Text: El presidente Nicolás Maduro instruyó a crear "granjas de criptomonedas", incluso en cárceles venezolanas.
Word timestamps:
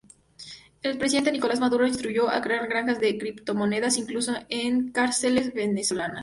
El 0.81 0.97
presidente 0.97 1.31
Nicolás 1.31 1.59
Maduro 1.59 1.85
instruyó 1.85 2.27
a 2.31 2.41
crear 2.41 2.67
"granjas 2.67 2.99
de 2.99 3.19
criptomonedas", 3.19 3.99
incluso 3.99 4.33
en 4.49 4.91
cárceles 4.91 5.53
venezolanas. 5.53 6.19